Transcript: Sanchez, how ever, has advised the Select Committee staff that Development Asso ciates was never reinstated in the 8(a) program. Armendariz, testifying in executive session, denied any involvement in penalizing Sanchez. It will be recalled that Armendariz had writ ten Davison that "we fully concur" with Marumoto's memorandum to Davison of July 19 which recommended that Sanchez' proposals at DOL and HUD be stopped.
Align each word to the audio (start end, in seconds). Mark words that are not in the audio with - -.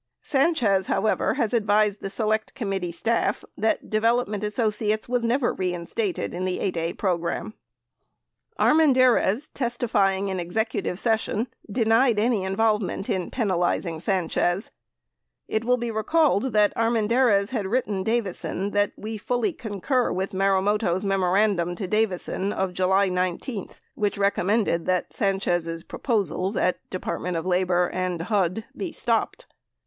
Sanchez, 0.23 0.87
how 0.87 1.05
ever, 1.05 1.35
has 1.35 1.53
advised 1.53 2.01
the 2.01 2.09
Select 2.09 2.55
Committee 2.55 2.91
staff 2.91 3.45
that 3.55 3.87
Development 3.87 4.43
Asso 4.43 4.71
ciates 4.71 5.07
was 5.07 5.23
never 5.23 5.53
reinstated 5.53 6.33
in 6.33 6.43
the 6.43 6.57
8(a) 6.57 6.97
program. 6.97 7.53
Armendariz, 8.59 9.51
testifying 9.53 10.29
in 10.29 10.39
executive 10.39 10.99
session, 10.99 11.45
denied 11.71 12.17
any 12.17 12.43
involvement 12.43 13.11
in 13.11 13.29
penalizing 13.29 13.99
Sanchez. 13.99 14.71
It 15.47 15.63
will 15.65 15.77
be 15.77 15.91
recalled 15.91 16.45
that 16.51 16.73
Armendariz 16.75 17.51
had 17.51 17.67
writ 17.67 17.85
ten 17.85 18.01
Davison 18.01 18.71
that 18.71 18.93
"we 18.97 19.19
fully 19.19 19.53
concur" 19.53 20.11
with 20.11 20.31
Marumoto's 20.33 21.05
memorandum 21.05 21.75
to 21.75 21.85
Davison 21.85 22.51
of 22.51 22.73
July 22.73 23.07
19 23.09 23.67
which 23.93 24.17
recommended 24.17 24.87
that 24.87 25.13
Sanchez' 25.13 25.83
proposals 25.83 26.57
at 26.57 26.79
DOL 26.89 27.23
and 27.27 28.21
HUD 28.23 28.63
be 28.75 28.91
stopped. 28.91 29.45